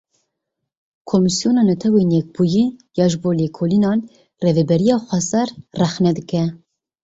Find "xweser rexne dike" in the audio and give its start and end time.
5.07-6.43